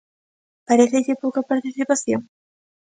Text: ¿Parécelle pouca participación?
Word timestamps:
¿Parécelle 0.69 1.21
pouca 1.23 1.47
participación? 1.51 2.21